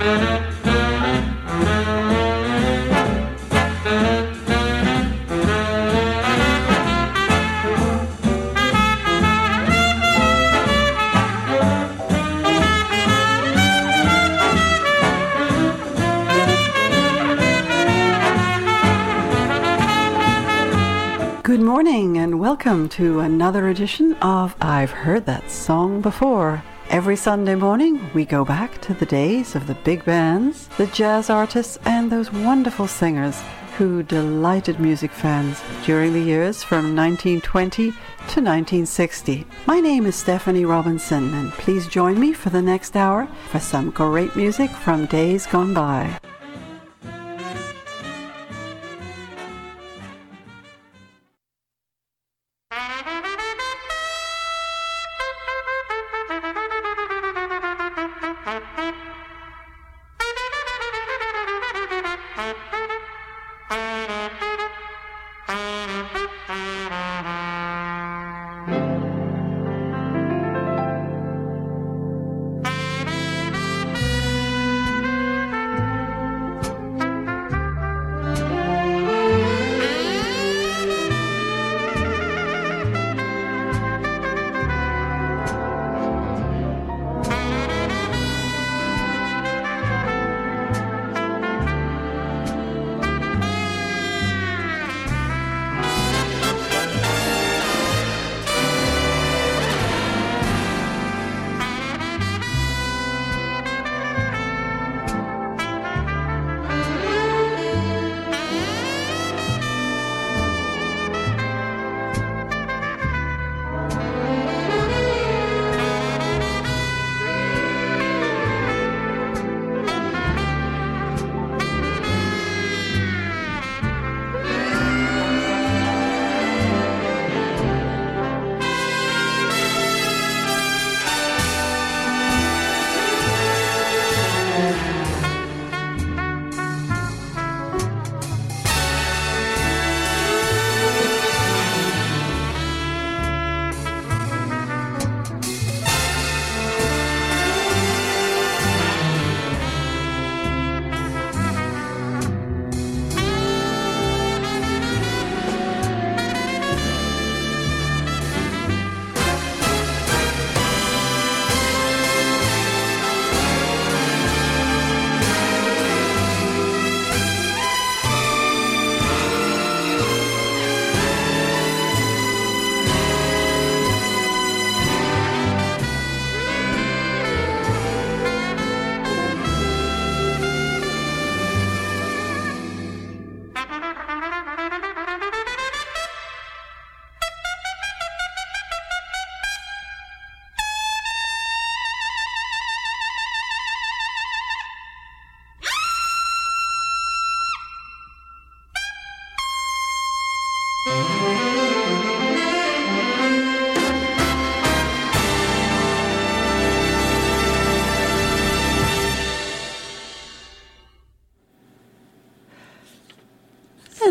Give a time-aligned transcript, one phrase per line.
[0.00, 0.08] Good
[21.60, 26.62] morning and welcome to another edition of I've Heard That Song Before.
[26.90, 31.30] Every Sunday morning, we go back to the days of the big bands, the jazz
[31.30, 33.40] artists, and those wonderful singers
[33.78, 39.46] who delighted music fans during the years from 1920 to 1960.
[39.66, 43.90] My name is Stephanie Robinson, and please join me for the next hour for some
[43.90, 46.18] great music from days gone by.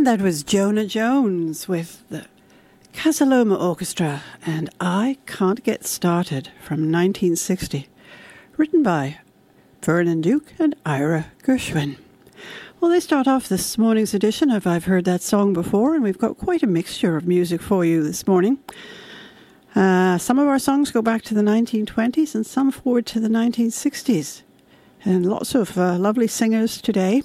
[0.09, 2.25] That was Jonah Jones with the
[2.93, 7.87] Casa Loma Orchestra and I Can't Get Started from 1960,
[8.57, 9.19] written by
[9.83, 11.97] Vernon Duke and Ira Gershwin.
[12.79, 16.17] Well, they start off this morning's edition of I've Heard That Song Before, and we've
[16.17, 18.57] got quite a mixture of music for you this morning.
[19.75, 23.29] Uh, some of our songs go back to the 1920s and some forward to the
[23.29, 24.41] 1960s.
[25.05, 27.21] And lots of uh, lovely singers today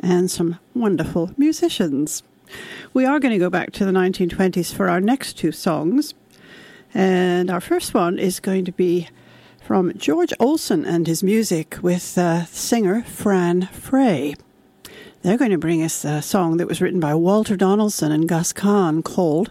[0.00, 2.22] and some wonderful musicians.
[2.92, 6.14] We are going to go back to the 1920s for our next two songs.
[6.94, 9.08] And our first one is going to be
[9.60, 14.36] from George Olsen and his music with uh, singer Fran Frey.
[15.22, 18.52] They're going to bring us a song that was written by Walter Donaldson and Gus
[18.52, 19.50] Kahn called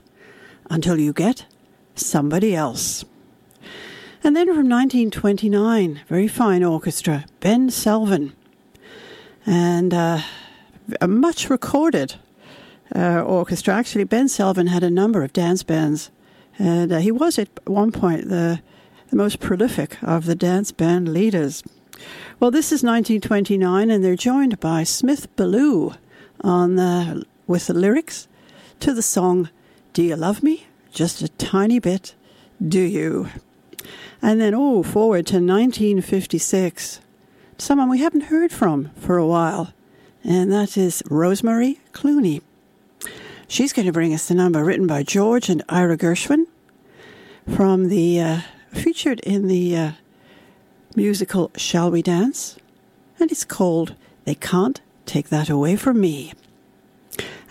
[0.69, 1.45] Until You Get
[1.95, 3.03] Somebody Else.
[4.23, 8.31] And then from 1929, very fine orchestra, Ben Selvin
[9.45, 10.21] and uh,
[11.01, 12.15] a much recorded
[12.95, 13.73] uh, orchestra.
[13.73, 16.11] Actually, Ben Selvin had a number of dance bands,
[16.57, 18.61] and uh, he was at one point the,
[19.09, 21.63] the most prolific of the dance band leaders.
[22.39, 25.95] Well, this is 1929, and they're joined by Smith Ballew
[26.41, 28.27] on the, with the lyrics
[28.81, 29.49] to the song
[29.93, 32.15] "Do You Love Me?" Just a tiny bit,
[32.65, 33.29] do you?
[34.21, 37.01] And then, oh, forward to 1956.
[37.57, 39.73] Someone we haven't heard from for a while,
[40.23, 42.41] and that is Rosemary Clooney.
[43.47, 46.45] She's going to bring us the number written by George and Ira Gershwin
[47.47, 48.39] from the uh,
[48.71, 49.91] featured in the uh,
[50.95, 52.57] musical Shall We Dance,
[53.19, 56.33] and it's called They Can't Take That Away From Me.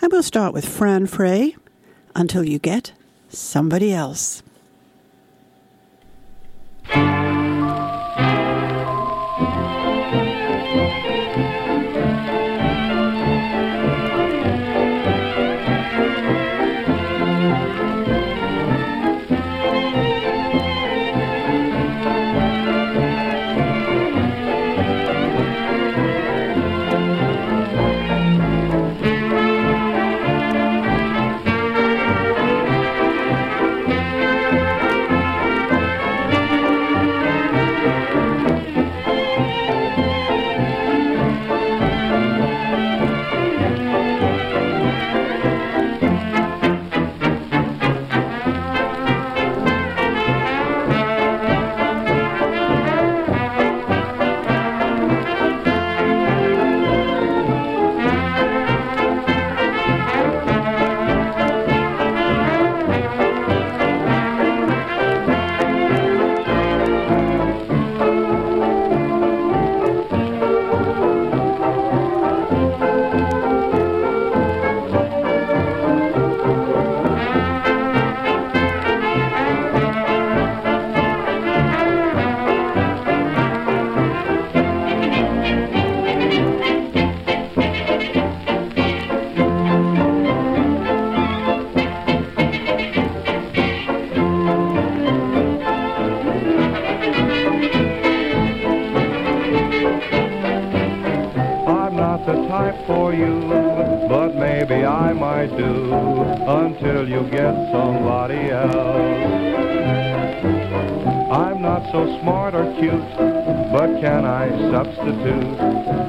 [0.01, 1.55] And we'll start with Fran Frey
[2.15, 2.91] until you get
[3.29, 4.43] somebody else.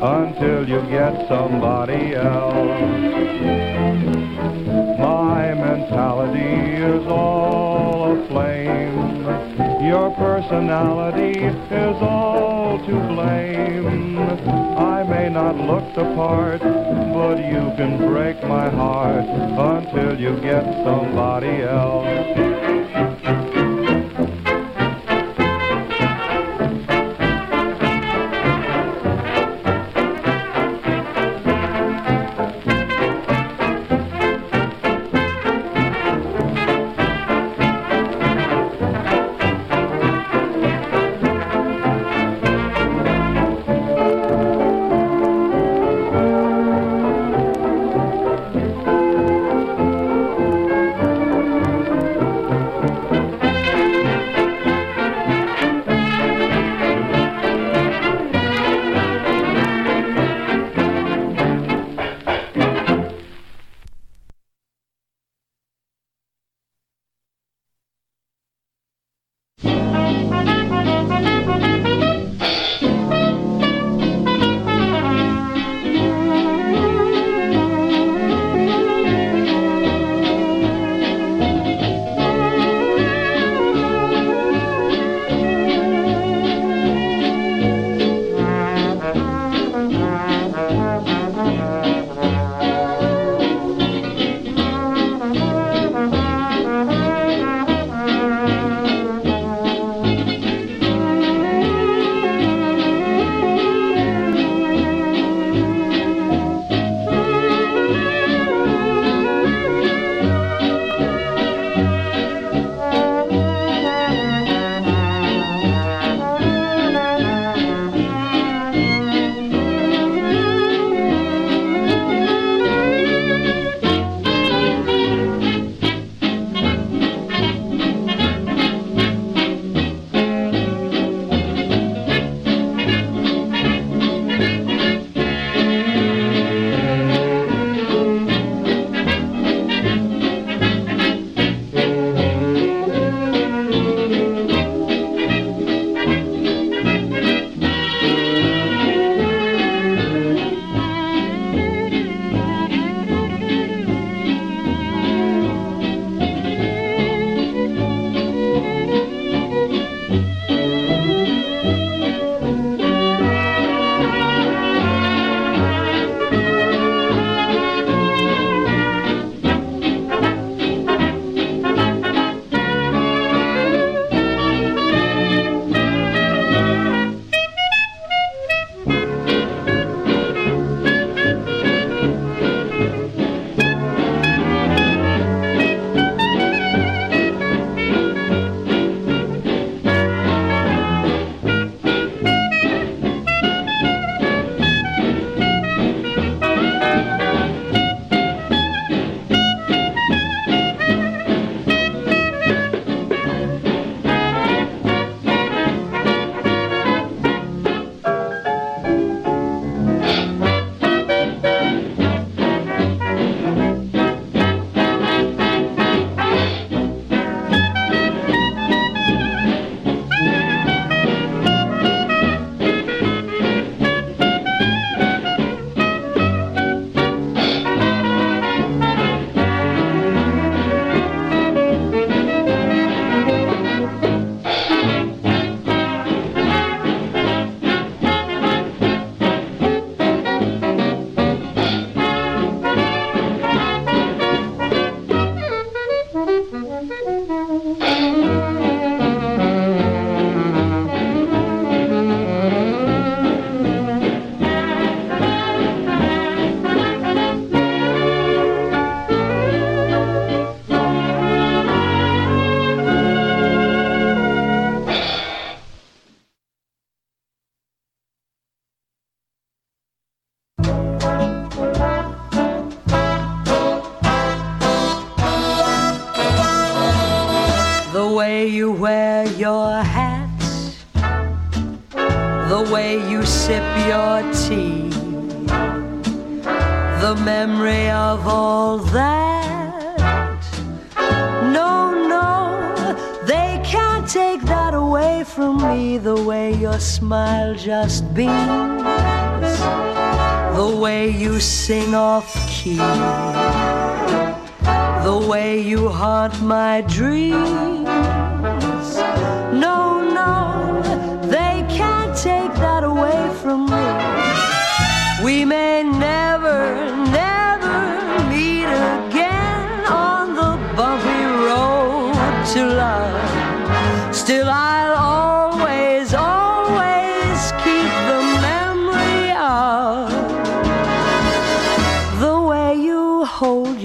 [0.02, 2.80] until you get somebody else.
[4.98, 9.24] My mentality is all aflame.
[9.86, 14.18] Your personality is all to blame.
[14.76, 20.64] I may not look the part, but you can break my heart until you get
[20.84, 22.45] somebody else.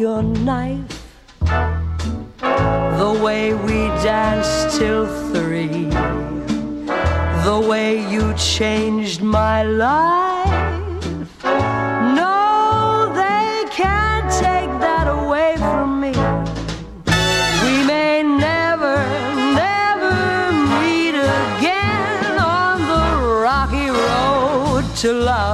[0.01, 1.05] Your knife,
[3.01, 5.85] the way we danced till three,
[7.45, 10.49] the way you changed my life.
[12.19, 16.13] No, they can't take that away from me.
[17.63, 18.97] We may never,
[19.63, 20.17] never
[20.81, 21.15] meet
[21.45, 23.05] again on the
[23.45, 25.50] rocky road to love.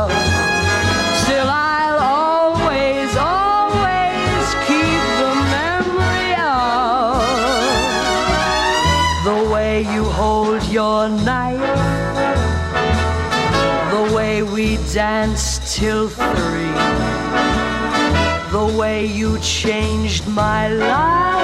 [15.77, 16.73] Till three,
[18.51, 21.36] the way you changed my life.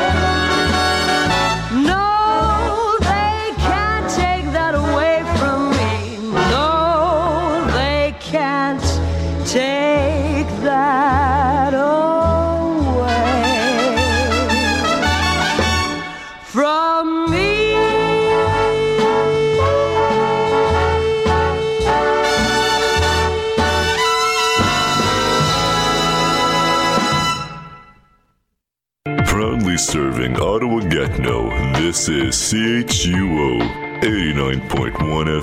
[31.93, 33.59] This is CHUO
[34.01, 34.93] 89.1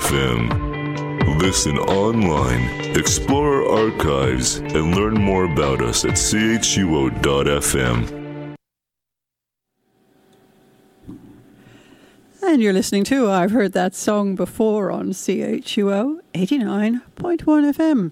[0.01, 1.39] FM.
[1.39, 6.97] Listen online, explore our archives, and learn more about us at chuo.fm.
[12.43, 17.01] And you're listening to I've Heard That Song Before on CHUO 89.1
[17.39, 18.11] FM.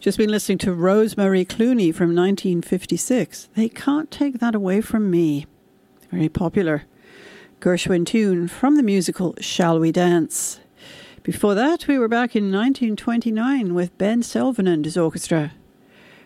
[0.00, 3.50] Just been listening to Rosemary Clooney from 1956.
[3.54, 5.44] They can't take that away from me.
[6.10, 6.84] Very popular.
[7.62, 10.58] Gershwin tune from the musical Shall We Dance.
[11.22, 15.52] Before that, we were back in 1929 with Ben Selvin and his orchestra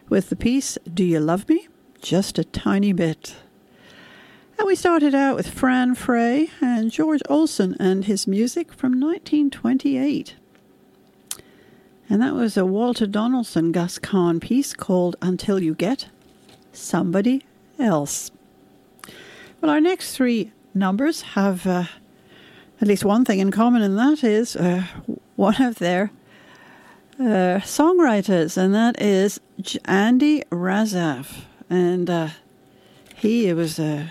[0.09, 1.69] with the piece Do You Love Me?
[2.01, 3.37] Just a Tiny Bit.
[4.59, 10.37] And we started out with Fran Frey and George Olsen and his music from 1928.
[12.09, 16.09] And that was a Walter Donaldson Gus Kahn piece called Until You Get
[16.73, 17.45] Somebody
[17.79, 18.31] Else.
[19.61, 21.85] Well, our next three numbers have uh,
[22.81, 24.85] at least one thing in common, and that is uh,
[25.35, 26.11] one of their
[27.19, 29.41] uh, songwriters, and that is
[29.87, 31.45] Andy Razaf.
[31.69, 32.29] And uh,
[33.17, 34.11] he was a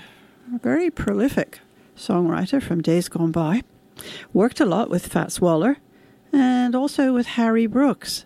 [0.61, 1.59] very prolific
[1.95, 3.61] songwriter from days gone by.
[4.33, 5.77] Worked a lot with Fats Waller
[6.33, 8.25] and also with Harry Brooks.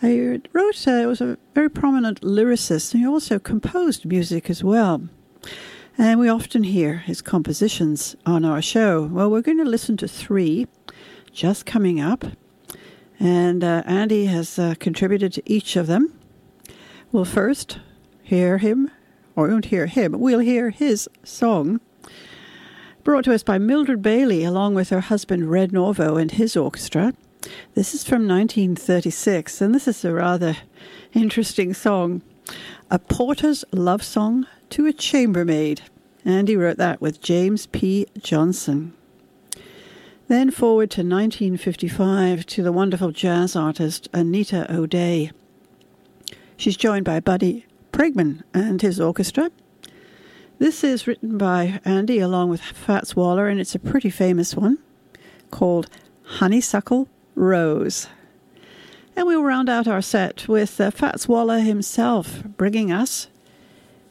[0.00, 5.08] He wrote, uh, was a very prominent lyricist, and he also composed music as well.
[5.98, 9.04] And we often hear his compositions on our show.
[9.04, 10.66] Well, we're going to listen to three
[11.32, 12.22] just coming up.
[13.18, 16.12] And uh, Andy has uh, contributed to each of them.
[17.12, 17.78] We'll first
[18.22, 18.90] hear him,
[19.34, 21.80] or won't hear him, we'll hear his song,
[23.02, 27.14] brought to us by Mildred Bailey along with her husband Red Norvo and his orchestra.
[27.74, 30.58] This is from 1936, and this is a rather
[31.14, 32.20] interesting song.
[32.88, 35.82] A Porter's Love Song to a Chambermaid.
[36.24, 38.06] Andy wrote that with James P.
[38.16, 38.92] Johnson.
[40.28, 45.32] Then forward to 1955 to the wonderful jazz artist Anita O'Day.
[46.56, 49.50] She's joined by Buddy Bregman and his orchestra.
[50.60, 54.78] This is written by Andy along with Fats Waller, and it's a pretty famous one
[55.50, 55.90] called
[56.22, 58.06] Honeysuckle Rose.
[59.16, 63.28] And we'll round out our set with uh, Fats Waller himself bringing us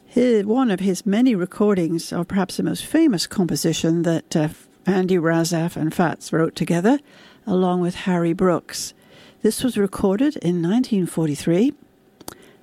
[0.04, 4.48] his, one of his many recordings, or perhaps the most famous composition that uh,
[4.84, 6.98] Andy Razaf and Fats wrote together,
[7.46, 8.94] along with Harry Brooks.
[9.42, 11.72] This was recorded in 1943,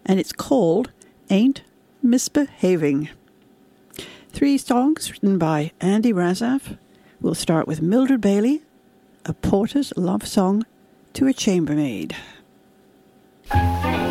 [0.06, 0.92] and it's called
[1.30, 1.62] Ain't
[2.02, 3.08] Misbehaving.
[4.34, 6.78] Three songs written by Andy Razaf.
[7.22, 8.64] We'll start with Mildred Bailey,
[9.26, 10.66] A Porter's Love Song
[11.14, 12.16] to a Chambermaid.
[13.50, 14.02] Thank you.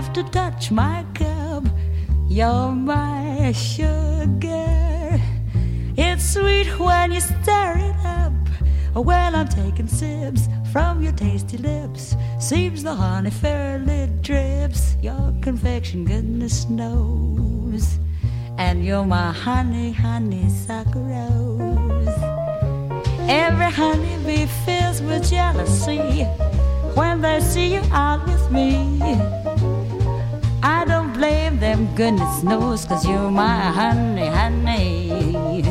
[0.00, 1.64] Have to touch my cup.
[2.26, 5.20] You're my sugar.
[5.96, 8.32] It's sweet when you stir it up.
[8.94, 14.96] When I'm taking sips from your tasty lips, seems the honey fairly drips.
[15.02, 17.98] Your confection, goodness knows.
[18.56, 20.48] And you're my honey, honey
[20.94, 22.18] rose.
[23.28, 26.26] Every honeybee fills with jealousy
[26.94, 29.00] when they see you out with me
[30.62, 35.62] I don't blame them, goodness knows, cause you're my honey, honey.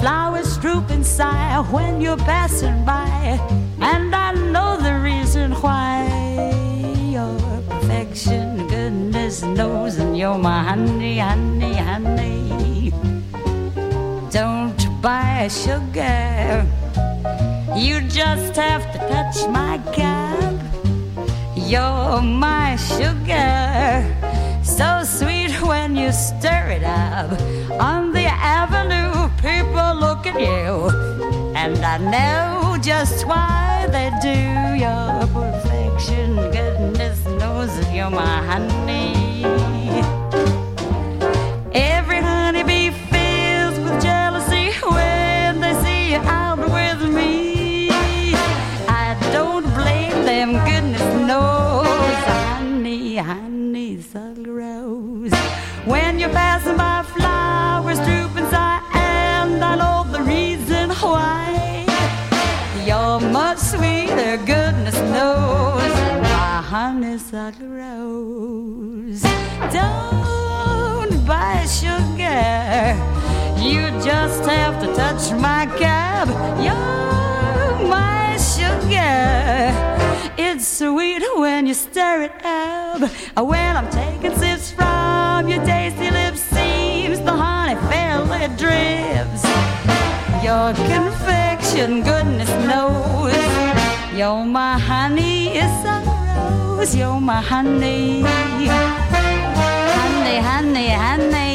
[0.00, 3.38] Flowers droop and sigh when you're passing by,
[3.80, 6.08] and I know the reason why.
[7.10, 12.92] Your perfection, goodness knows, and you're my honey, honey, honey.
[14.30, 16.66] Don't buy sugar,
[17.78, 20.54] you just have to touch my cup.
[21.56, 24.04] You're my sugar
[24.62, 27.30] so sweet when you stir it up.
[27.80, 30.90] On the avenue, people look at you,
[31.54, 34.38] and I know just why they do.
[34.84, 39.77] Your perfection, goodness knows you're my honey.
[74.08, 76.28] just have to touch my cab.
[76.66, 79.68] You're my sugar.
[80.38, 83.00] It's sweet when you stir it up.
[83.50, 89.42] When I'm taking sips from your tasty lips, seems the honey fairly drips.
[90.42, 93.36] Your confection, goodness knows.
[94.18, 96.96] You're my honey, it's a rose.
[96.96, 98.22] You're my honey.
[99.98, 101.47] Honey, honey, honey.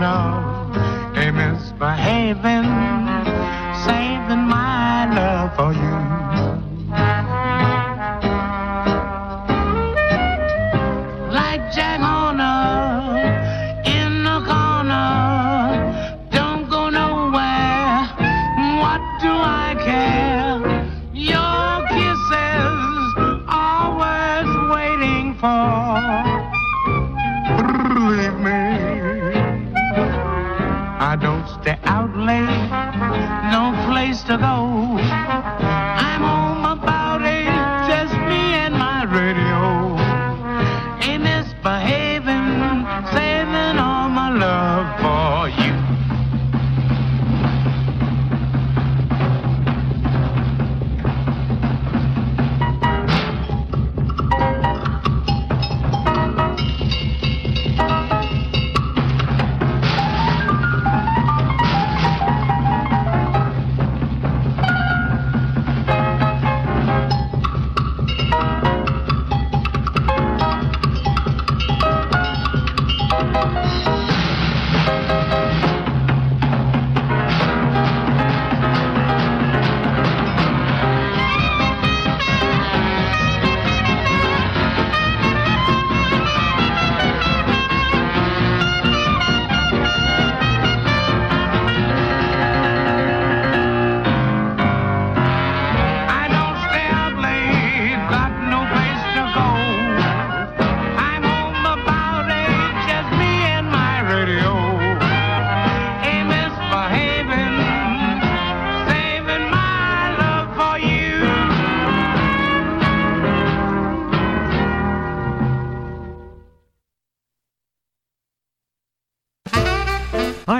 [0.00, 2.64] thinking of a misbehaving,
[3.84, 5.89] saving my love for you.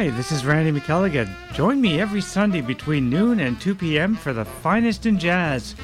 [0.09, 1.29] This is Randy McElligott.
[1.53, 4.15] Join me every Sunday between noon and 2 p.m.
[4.15, 5.75] for the finest in jazz.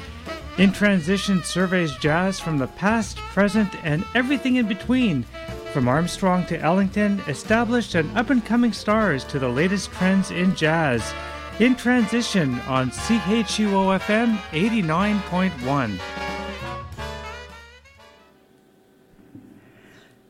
[0.57, 5.23] In Transition surveys jazz from the past, present, and everything in between.
[5.71, 10.55] From Armstrong to Ellington, established and up and coming stars to the latest trends in
[10.55, 11.13] jazz.
[11.59, 16.36] In Transition on CHUO FM 89.1.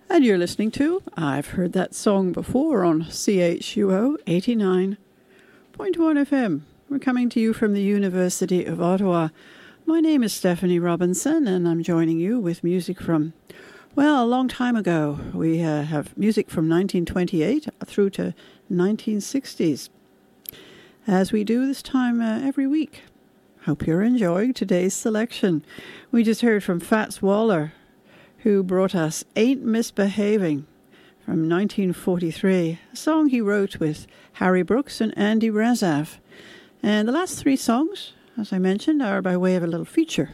[0.09, 4.97] And you're listening to I've Heard That Song Before on CHUO 89.1
[5.77, 6.61] FM.
[6.89, 9.29] We're coming to you from the University of Ottawa.
[9.85, 13.33] My name is Stephanie Robinson, and I'm joining you with music from,
[13.95, 15.19] well, a long time ago.
[15.33, 18.33] We uh, have music from 1928 through to
[18.71, 19.89] 1960s,
[21.05, 23.01] as we do this time uh, every week.
[23.65, 25.65] Hope you're enjoying today's selection.
[26.11, 27.73] We just heard from Fats Waller,
[28.47, 30.65] who brought us Ain't Misbehaving
[31.25, 36.19] from 1943, a song he wrote with Harry Brooks and Andy Razaf.
[36.81, 40.31] And the last three songs as I mentioned, are by way of a little feature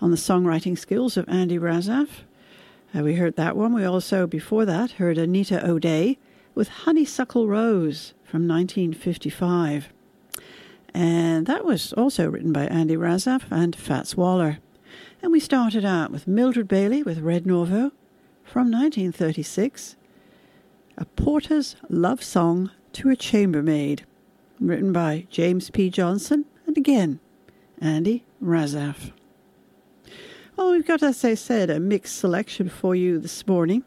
[0.00, 2.08] on the songwriting skills of Andy Razaf.
[2.96, 3.74] Uh, we heard that one.
[3.74, 6.18] We also, before that, heard Anita O'Day
[6.54, 9.88] with Honeysuckle Rose from 1955.
[10.94, 14.58] And that was also written by Andy Razaf and Fats Waller.
[15.20, 17.90] And we started out with Mildred Bailey with Red Norvo
[18.44, 19.96] from 1936,
[20.96, 24.04] A Porter's Love Song to a Chambermaid,
[24.60, 25.90] written by James P.
[25.90, 27.18] Johnson, and again
[27.80, 29.12] Andy Razaf.
[30.56, 33.84] Well, we've got, as I said, a mixed selection for you this morning.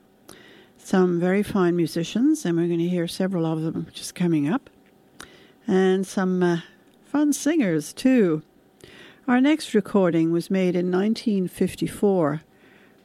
[0.78, 4.70] Some very fine musicians, and we're going to hear several of them just coming up.
[5.68, 6.58] And some uh,
[7.06, 8.44] fun singers, too.
[9.28, 12.42] Our next recording was made in 1954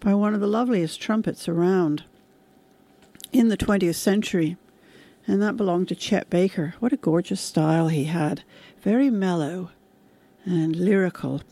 [0.01, 2.05] by one of the loveliest trumpets around
[3.33, 4.57] in the 20th century,
[5.27, 6.75] and that belonged to Chet Baker.
[6.81, 8.43] What a gorgeous style he had!
[8.81, 9.71] Very mellow
[10.47, 11.43] and lyrical.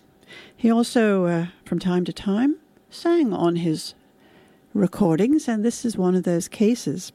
[0.56, 2.56] He also, uh, from time to time,
[2.88, 3.94] sang on his
[4.72, 7.12] recordings, and this is one of those cases.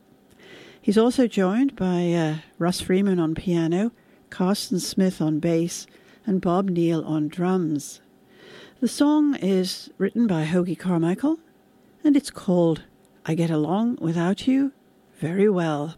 [0.79, 3.91] He's also joined by uh, Russ Freeman on piano,
[4.29, 5.87] Carson Smith on bass,
[6.25, 8.01] and Bob Neel on drums.
[8.81, 11.39] The song is written by Hoagy Carmichael,
[12.03, 12.83] and it's called
[13.25, 14.71] I Get Along Without You
[15.19, 15.95] Very Well.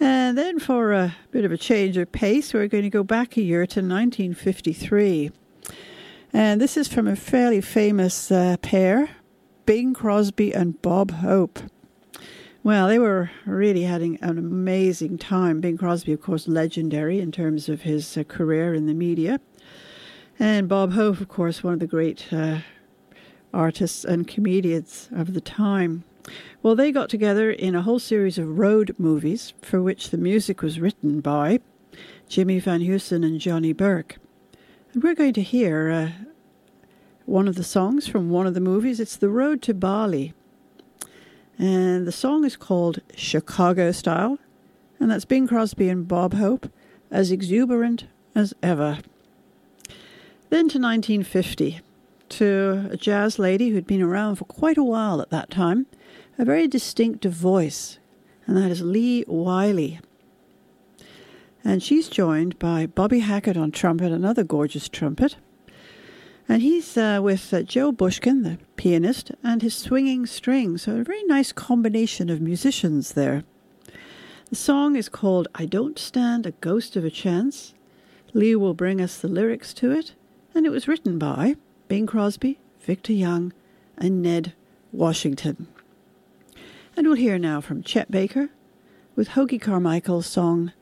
[0.00, 3.36] And then, for a bit of a change of pace, we're going to go back
[3.36, 5.30] a year to 1953.
[6.32, 9.10] And this is from a fairly famous uh, pair,
[9.66, 11.60] Bing Crosby and Bob Hope.
[12.64, 15.60] Well, they were really having an amazing time.
[15.60, 19.40] Bing Crosby, of course, legendary in terms of his uh, career in the media.
[20.38, 22.58] And Bob Hope, of course, one of the great uh,
[23.52, 26.04] artists and comedians of the time.
[26.62, 30.62] Well, they got together in a whole series of road movies for which the music
[30.62, 31.58] was written by
[32.28, 34.18] Jimmy Van Heusen and Johnny Burke.
[34.94, 36.10] And we're going to hear uh,
[37.26, 39.00] one of the songs from one of the movies.
[39.00, 40.32] It's The Road to Bali.
[41.62, 44.40] And the song is called Chicago Style.
[44.98, 46.68] And that's Bing Crosby and Bob Hope
[47.08, 48.98] as exuberant as ever.
[50.50, 51.80] Then to 1950,
[52.30, 55.86] to a jazz lady who'd been around for quite a while at that time
[56.36, 58.00] a very distinctive voice,
[58.44, 60.00] and that is Lee Wiley.
[61.62, 65.36] And she's joined by Bobby Hackett on trumpet, another gorgeous trumpet.
[66.52, 70.82] And he's uh, with uh, Joe Bushkin, the pianist, and his swinging strings.
[70.82, 73.44] So, a very nice combination of musicians there.
[74.50, 77.72] The song is called I Don't Stand a Ghost of a Chance.
[78.34, 80.12] Lee will bring us the lyrics to it,
[80.54, 81.56] and it was written by
[81.88, 83.54] Bing Crosby, Victor Young,
[83.96, 84.52] and Ned
[84.92, 85.68] Washington.
[86.94, 88.50] And we'll hear now from Chet Baker
[89.16, 90.72] with Hoagy Carmichael's song,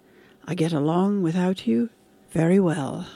[0.44, 1.90] I Get Along Without You
[2.33, 3.06] Very Well.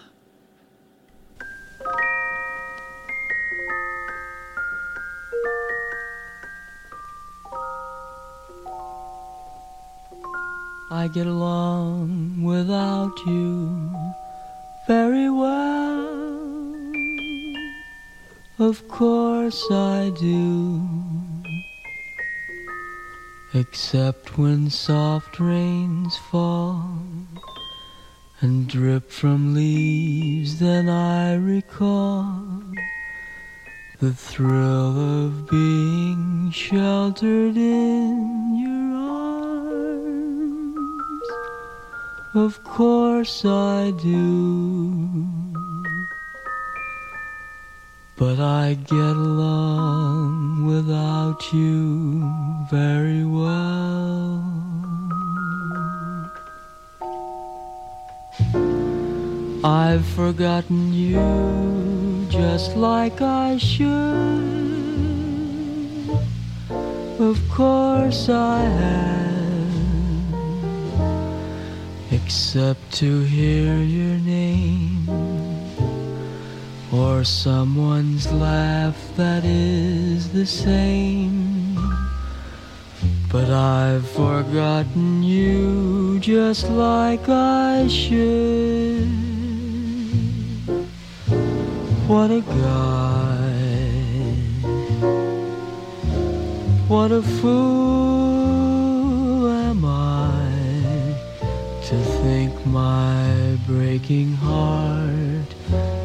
[10.95, 13.91] I get along without you
[14.87, 16.73] very well.
[18.61, 20.87] Of course I do
[23.55, 26.89] except when soft rains fall
[28.41, 32.63] and drip from leaves, then I recall
[33.99, 39.54] the thrill of being sheltered in your arms.
[42.35, 45.25] Of course I do.
[48.16, 52.29] But I get along without you
[52.68, 54.42] very well.
[59.62, 63.88] I've forgotten you just like I should.
[67.20, 69.34] Of course I have,
[72.25, 75.07] except to hear your name
[76.91, 81.77] or someone's laugh that is the same.
[83.31, 89.09] But I've forgotten you just like I should.
[92.09, 93.55] What a guy.
[96.89, 98.34] What a fool
[101.95, 105.49] to think my breaking heart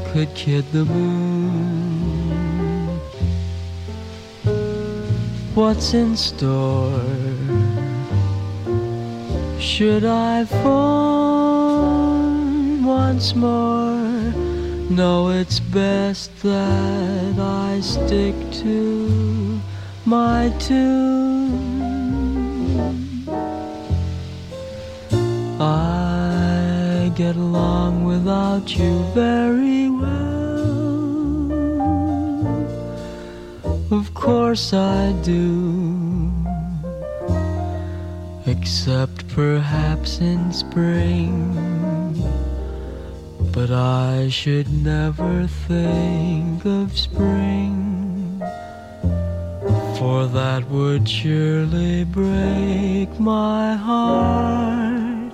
[0.09, 2.29] could kid the moon.
[5.55, 7.01] What's in store?
[9.59, 11.65] Should I phone
[12.85, 13.97] once more?
[15.01, 19.59] No, it's best that I stick to
[20.05, 21.18] my tune.
[27.19, 31.51] Get along without you very well.
[33.91, 36.31] Of course I do.
[38.45, 41.35] Except perhaps in spring.
[43.51, 48.41] But I should never think of spring,
[49.97, 55.33] for that would surely break my heart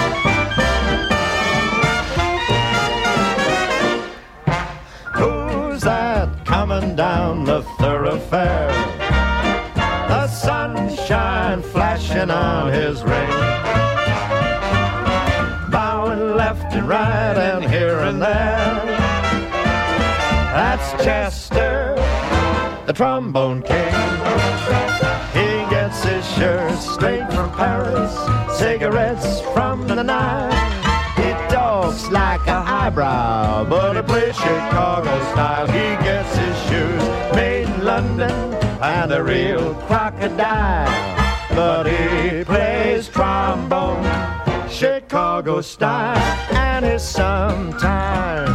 [6.95, 8.67] down the thoroughfare?
[10.07, 13.29] The sunshine flashing on his ring.
[15.71, 18.85] Bowing left and right and here and there.
[20.53, 21.95] That's Chester,
[22.85, 23.93] the trombone king.
[25.33, 28.13] He gets his shirt straight from Paris,
[28.59, 30.80] cigarettes from the Nile.
[31.91, 35.67] Talks like a highbrow, but he plays Chicago style.
[35.67, 38.31] He gets his shoes made in London
[38.81, 40.87] and a real crocodile.
[41.49, 44.05] But he plays trombone,
[44.69, 46.17] Chicago style,
[46.55, 48.51] and he sometimes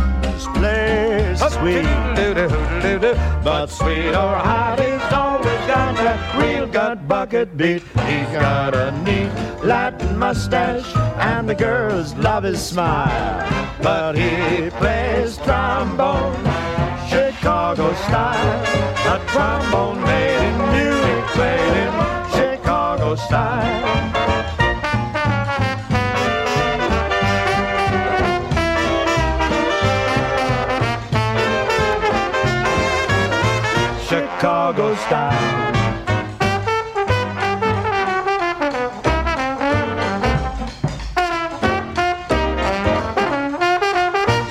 [0.57, 1.84] plays sweet.
[3.45, 7.83] But sweet or hot, he's always got that real gut beat.
[7.83, 9.33] He's got a neat
[9.64, 13.49] Latin mustache, and the girls love his smile.
[13.83, 16.37] But he plays trombone,
[17.09, 18.62] Chicago style.
[19.14, 21.93] A trombone made in Munich, played in
[22.37, 23.87] Chicago style.
[34.07, 35.55] Chicago style.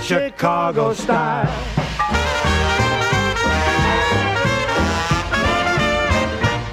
[0.05, 1.51] Chicago style.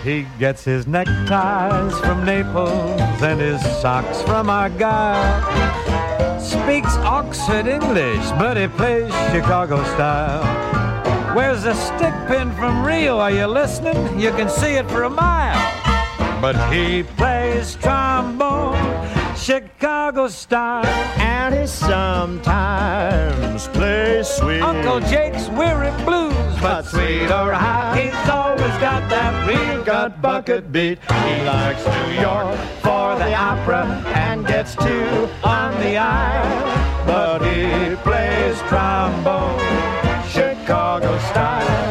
[0.05, 5.41] He gets his neckties from Naples and his socks from Argyle.
[6.39, 10.43] Speaks Oxford English, but he plays Chicago style.
[11.35, 13.19] Wears a stick pin from Rio.
[13.19, 14.21] Are you listening?
[14.21, 15.57] You can see it for a mile.
[16.43, 18.75] But he plays trombone,
[19.43, 20.87] Chicago style.
[21.19, 24.61] And he sometimes plays sweet.
[24.61, 26.33] Uncle Jake's weary blues.
[26.61, 31.01] But sweet or high, he's always got that real gut bucket beat.
[31.01, 33.85] He likes New York for the opera
[34.15, 37.05] and gets two on the aisle.
[37.05, 39.59] But he plays trombone.
[40.31, 41.91] Chicago style.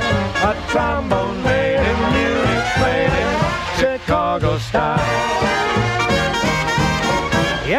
[0.50, 3.28] A trombone made in Munich, played in
[3.78, 5.31] Chicago style.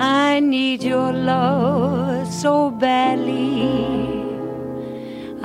[0.00, 3.93] I need your love so badly.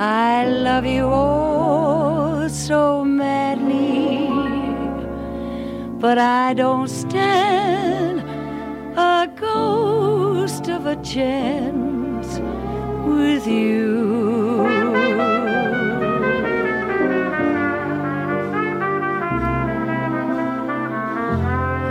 [0.02, 4.28] I love you all so madly,
[5.98, 8.20] but I don't stand
[8.96, 12.38] a ghost of a chance
[13.04, 14.64] with you.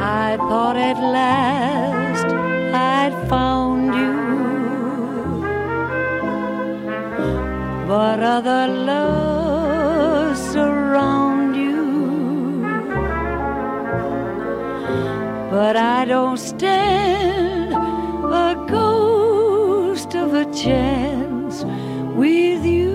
[0.02, 2.26] I thought at last
[2.74, 4.19] I'd found you
[7.90, 12.62] But other loves surround you.
[15.50, 21.64] But I don't stand a ghost of a chance
[22.14, 22.94] with you.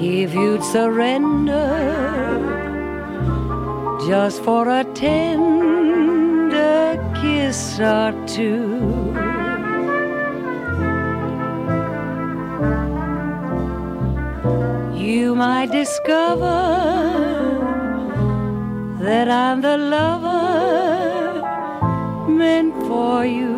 [0.00, 1.68] If you'd surrender
[4.08, 5.77] just for a tender
[7.78, 9.14] kiss two.
[14.96, 16.58] You might discover
[19.00, 21.42] that I'm the lover
[22.28, 23.54] meant for you,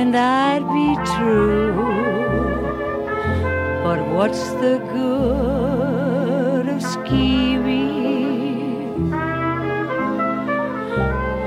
[0.00, 1.72] and I'd be true.
[3.84, 4.78] But what's the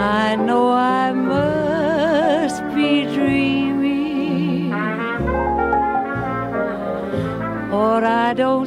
[0.08, 4.74] I know I must be dreaming,
[7.74, 8.66] or I don't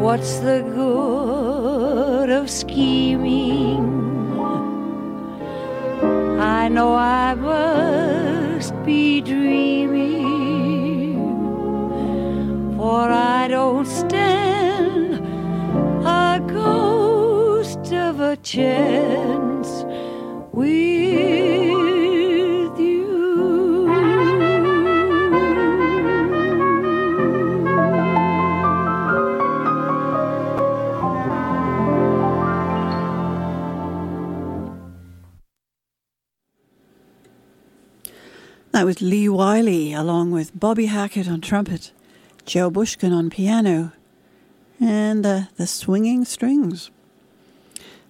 [0.00, 3.84] what's the good of scheming?
[6.40, 11.18] I know I must be dreaming,
[12.76, 15.20] for I don't stand
[16.06, 19.39] a ghost of a chance
[38.90, 41.92] Was Lee Wiley, along with Bobby Hackett on trumpet,
[42.44, 43.92] Joe Bushkin on piano,
[44.80, 46.90] and uh, the Swinging Strings.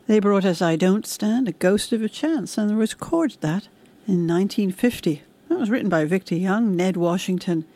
[0.06, 3.68] They brought us I Don't Stand a Ghost of a Chance, and recorded that
[4.08, 5.22] in 1950.
[5.50, 7.66] That was written by Victor Young, Ned Washington,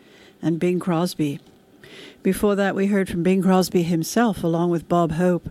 [0.40, 1.40] and Bing Crosby.
[2.22, 5.50] Before that, we heard from Bing Crosby himself, along with Bob Hope.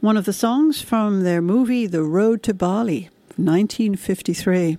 [0.00, 4.78] One of the songs from their movie The Road to Bali, 1953.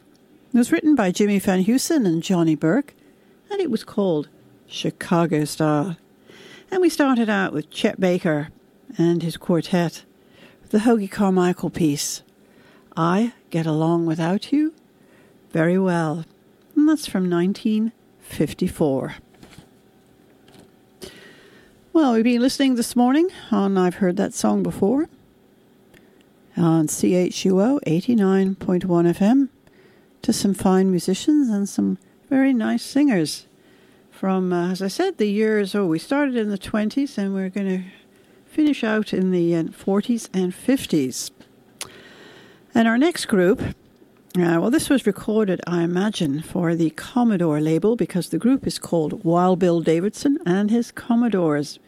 [0.52, 2.96] It was written by Jimmy Van Heusen and Johnny Burke,
[3.52, 4.30] and it was called
[4.66, 5.96] Chicago Style.
[6.72, 8.50] And we started out with Chet Baker
[8.98, 10.06] and his quartet,
[10.72, 12.24] the Hoagy Carmichael piece,
[12.98, 14.74] I Get Along Without You
[15.52, 16.26] Very Well.
[16.76, 19.16] And that's from 1954.
[21.94, 25.10] Well, we've been listening this morning on I've Heard That Song Before
[26.58, 29.50] on CHUO 89.1 FM
[30.22, 31.98] to some fine musicians and some
[32.30, 33.48] very nice singers
[34.12, 35.74] from, uh, as I said, the years.
[35.74, 37.84] Oh, we started in the 20s and we're going to
[38.46, 41.32] finish out in the uh, 40s and 50s.
[42.76, 43.74] And our next group, uh,
[44.62, 49.24] well, this was recorded, I imagine, for the Commodore label because the group is called
[49.24, 51.80] Wild Bill Davidson and his Commodores.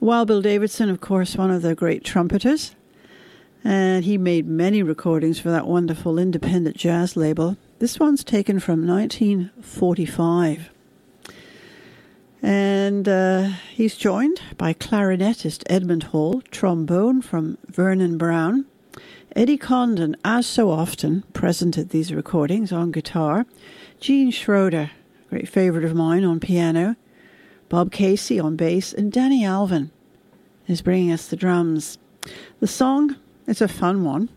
[0.00, 2.74] Wild Bill Davidson, of course, one of the great trumpeters,
[3.62, 7.56] and he made many recordings for that wonderful independent jazz label.
[7.84, 10.70] This one's taken from 1945.
[12.40, 18.64] And uh, he's joined by clarinetist Edmond Hall, trombone from Vernon Brown,
[19.36, 23.44] Eddie Condon, as so often present at these recordings on guitar,
[24.00, 24.90] Gene Schroeder,
[25.28, 26.96] great favorite of mine, on piano,
[27.68, 29.90] Bob Casey on bass, and Danny Alvin
[30.66, 31.98] is bringing us the drums.
[32.60, 33.16] The song
[33.46, 34.30] is a fun one,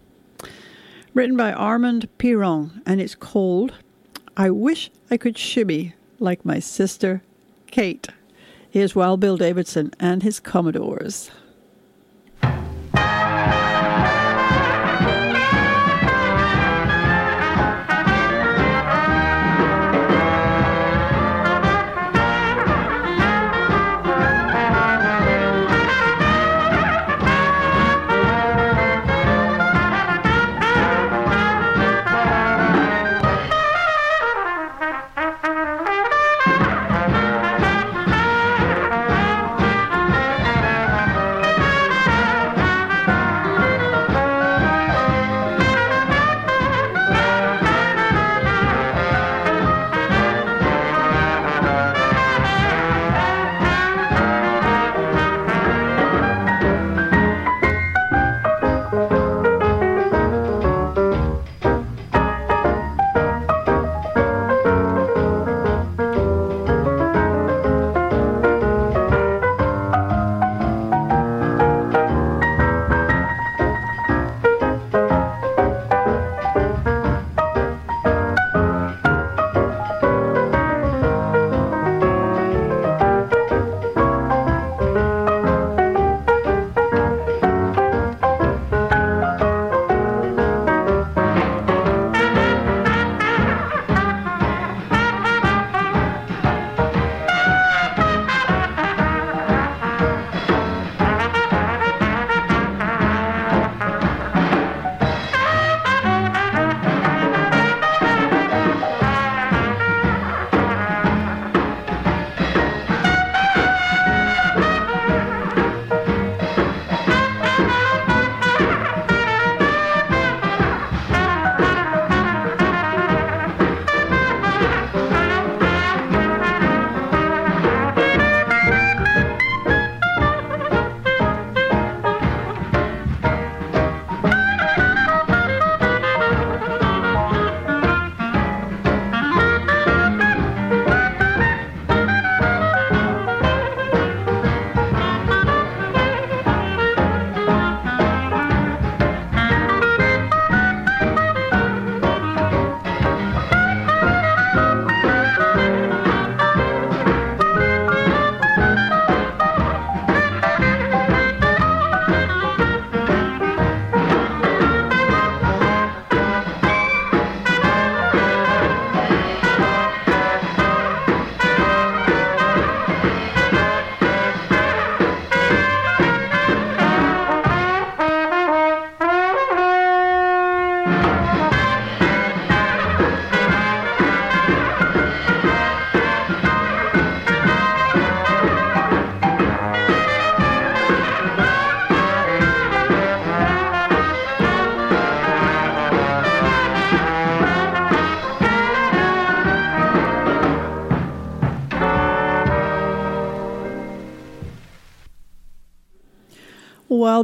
[1.18, 3.74] written by Armand Piron, and it's called
[4.38, 7.24] I Wish I Could Shimmy Like My Sister
[7.72, 8.10] Kate.
[8.70, 11.32] Here's Wild Bill Davidson and his Commodores.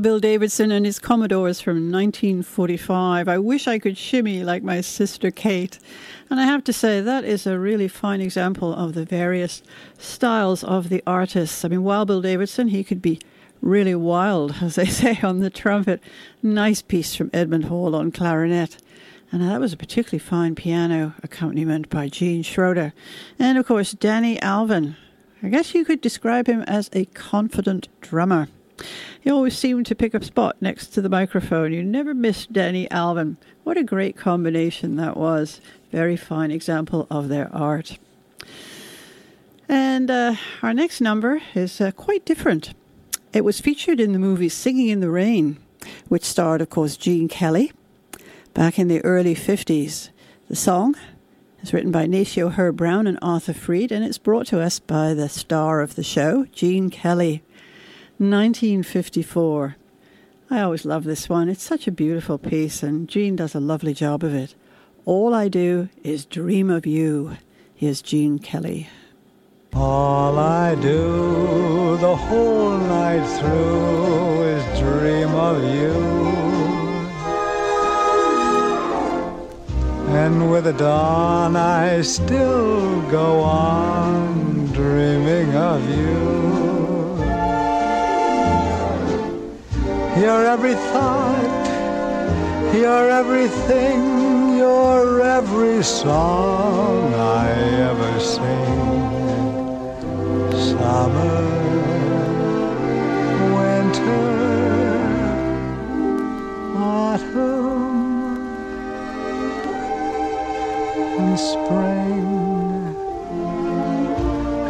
[0.03, 3.29] Bill Davidson and his Commodores from 1945.
[3.29, 5.79] I wish I could shimmy like my sister Kate.
[6.29, 9.63] And I have to say, that is a really fine example of the various
[9.97, 11.63] styles of the artists.
[11.63, 13.17] I mean, Wild Bill Davidson, he could be
[13.61, 16.03] really wild, as they say, on the trumpet.
[16.43, 18.77] Nice piece from Edmond Hall on clarinet.
[19.31, 22.93] And that was a particularly fine piano accompaniment by Gene Schroeder.
[23.39, 24.97] And of course, Danny Alvin.
[25.41, 28.49] I guess you could describe him as a confident drummer.
[29.21, 31.73] He always seemed to pick a spot next to the microphone.
[31.73, 33.37] You never missed Danny Alvin.
[33.63, 35.61] What a great combination that was.
[35.91, 37.97] Very fine example of their art.
[39.69, 42.73] And uh, our next number is uh, quite different.
[43.31, 45.57] It was featured in the movie Singing in the Rain,
[46.09, 47.71] which starred, of course, Gene Kelly
[48.53, 50.09] back in the early 50s.
[50.49, 50.95] The song
[51.61, 55.13] is written by Nacio Herb Brown and Arthur Freed, and it's brought to us by
[55.13, 57.41] the star of the show, Gene Kelly.
[58.29, 59.75] 1954.
[60.49, 61.49] I always love this one.
[61.49, 64.55] It's such a beautiful piece, and Gene does a lovely job of it.
[65.05, 67.37] All I do is dream of you.
[67.75, 68.89] Here's Gene Kelly.
[69.73, 75.93] All I do the whole night through is dream of you.
[80.15, 86.72] And with the dawn, I still go on dreaming of you.
[90.15, 91.65] You're every thought,
[92.75, 97.49] you're everything, you're every song I
[97.89, 98.75] ever sing.
[100.51, 101.41] Summer,
[103.55, 104.29] winter,
[106.77, 108.37] autumn,
[111.17, 111.92] and spring.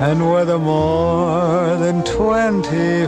[0.06, 3.08] And weather more than 24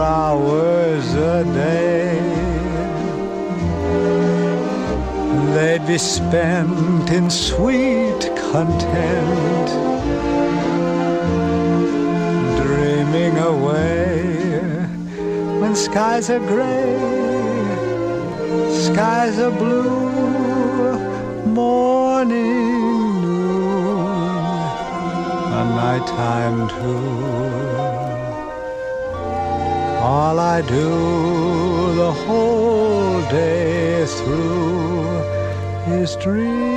[0.00, 2.18] hours a day.
[5.54, 9.68] They'd be spent in sweet content,
[12.62, 14.22] dreaming away
[15.60, 16.96] when skies are gray,
[18.72, 20.96] skies are blue,
[21.44, 22.75] morning,
[25.86, 27.06] a nighttime too.
[30.02, 35.18] All I do the whole day through
[36.00, 36.75] is dream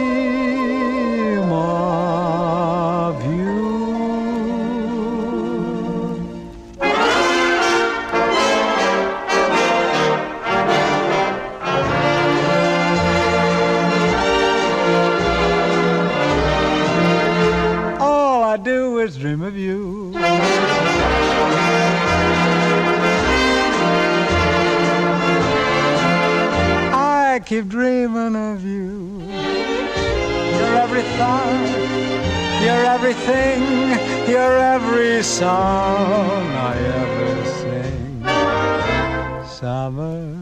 [33.09, 33.63] everything,
[34.29, 38.23] you're every song I ever sing.
[39.47, 40.35] Summer,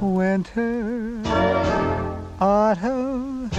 [0.00, 1.20] winter,
[2.40, 3.50] autumn,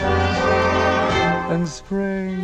[1.51, 2.39] and spring,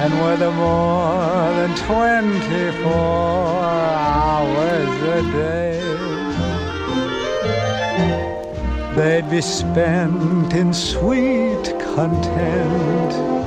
[0.00, 2.92] and weather more than 24
[4.14, 5.80] hours a day.
[8.94, 13.39] They'd be spent in sweet content,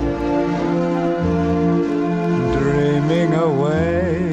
[3.13, 4.25] dreaming away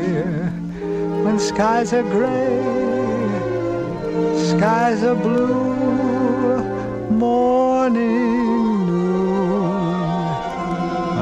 [1.22, 2.60] when skies are gray,
[4.48, 6.62] skies are blue,
[7.10, 9.72] morning, noon,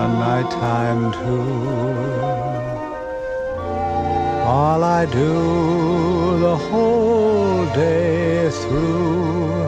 [0.02, 1.48] a nighttime too.
[4.46, 9.64] All I do the whole day through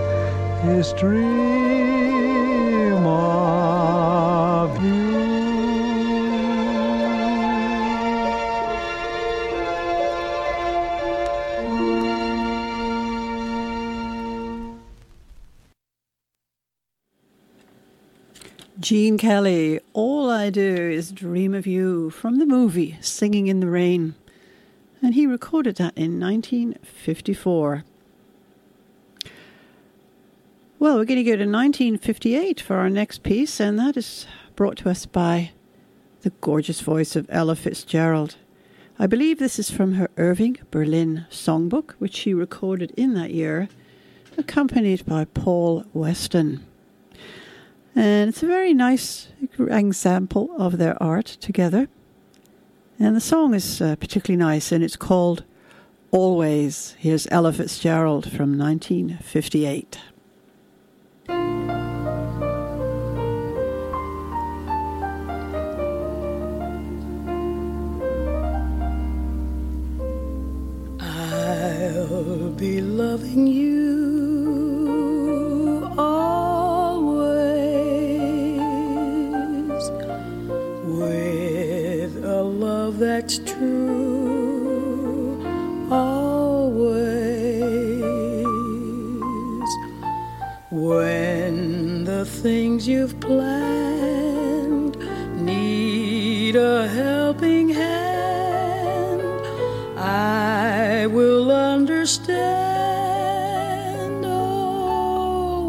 [0.76, 1.59] is dream
[18.90, 23.68] Gene Kelly, All I Do Is Dream of You from the movie Singing in the
[23.68, 24.16] Rain.
[25.00, 27.84] And he recorded that in 1954.
[30.80, 34.26] Well, we're going to go to 1958 for our next piece, and that is
[34.56, 35.52] brought to us by
[36.22, 38.34] the gorgeous voice of Ella Fitzgerald.
[38.98, 43.68] I believe this is from her Irving Berlin songbook, which she recorded in that year,
[44.36, 46.66] accompanied by Paul Weston.
[47.94, 49.28] And it's a very nice
[49.58, 51.88] example of their art together.
[52.98, 55.44] And the song is uh, particularly nice, and it's called
[56.10, 56.94] Always.
[56.98, 59.98] Here's Ella Fitzgerald from 1958.
[71.00, 73.79] I'll be loving you
[92.80, 94.96] things you've planned
[95.36, 99.20] need a helping hand
[99.98, 102.38] I will understand
[104.24, 105.60] always,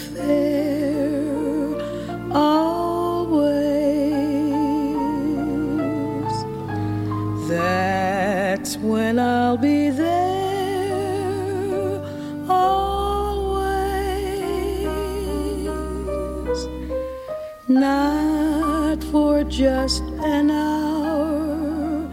[19.54, 22.08] just an hour,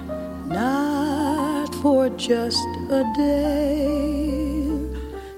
[0.47, 4.68] not for just a day,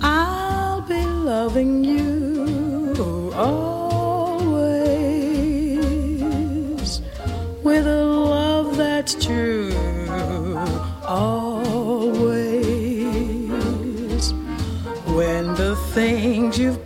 [0.00, 2.17] I'll be loving you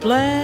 [0.02, 0.41] things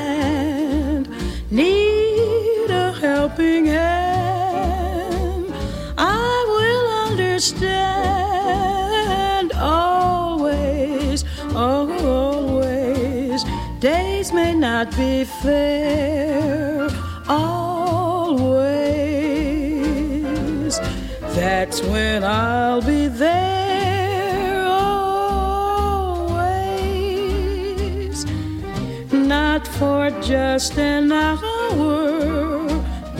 [30.28, 32.68] just an hour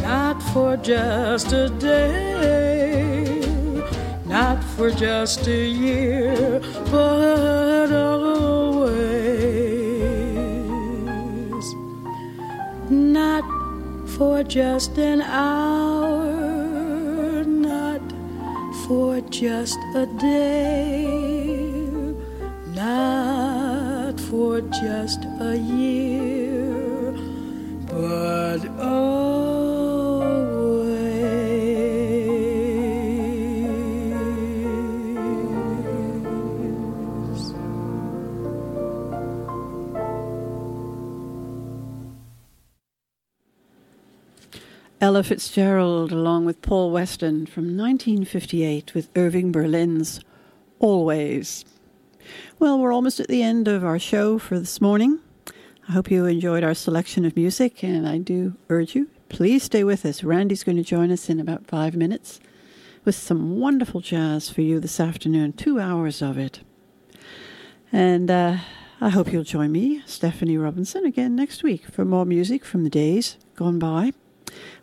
[0.03, 3.09] not for just a day
[4.27, 8.89] not for just a year but always.
[12.91, 13.45] Not
[14.17, 16.25] for just an hour,
[17.45, 18.03] not
[18.87, 20.88] for just a day,
[45.19, 50.21] Ella Fitzgerald, along with Paul Weston from 1958 with Irving Berlin's
[50.79, 51.65] Always.
[52.61, 55.19] Well, we're almost at the end of our show for this morning.
[55.89, 59.83] I hope you enjoyed our selection of music, and I do urge you, please stay
[59.83, 60.23] with us.
[60.23, 62.39] Randy's going to join us in about five minutes
[63.05, 66.61] with some wonderful jazz for you this afternoon, two hours of it.
[67.91, 68.59] And uh,
[69.01, 72.91] I hope you'll join me, Stephanie Robinson, again next week for more music from the
[72.91, 74.13] days gone by.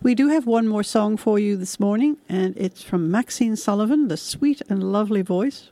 [0.02, 4.08] We do have one more song for you this morning, and it's from Maxine Sullivan,
[4.08, 5.70] the sweet and lovely voice.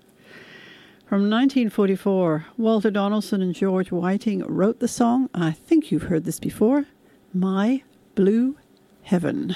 [1.06, 5.30] From 1944, Walter Donaldson and George Whiting wrote the song.
[5.34, 6.86] I think you've heard this before
[7.34, 7.84] My
[8.16, 8.58] Blue
[9.04, 9.56] Heaven.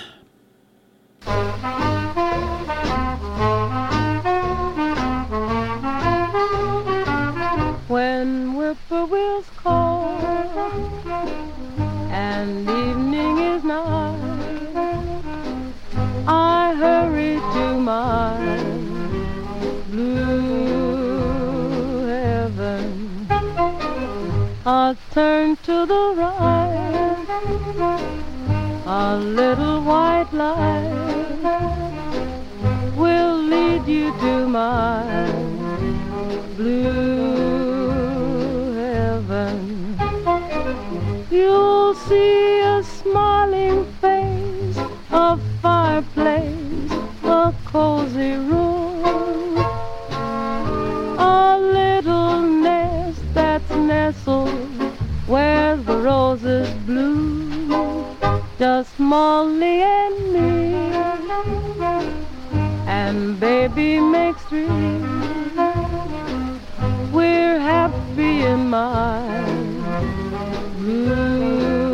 [7.88, 10.20] When whippoorwills call
[12.12, 12.77] and evening
[16.30, 18.38] I hurry to my
[19.90, 21.26] blue
[22.06, 23.28] heaven.
[24.66, 27.26] I'll turn to the right,
[28.86, 30.92] a little white light
[32.98, 35.32] will lead you to my
[36.58, 37.54] blue
[38.74, 39.98] heaven.
[41.32, 44.78] You'll see a smiling face,
[45.10, 46.91] a fireplace,
[47.24, 49.57] a cozy room,
[51.20, 54.82] a little nest that's nestled
[55.34, 57.70] where the roses bloom.
[58.57, 60.53] Just Molly and me
[62.99, 64.68] and baby makes three.
[67.18, 69.20] We're happy in my
[70.80, 71.87] blue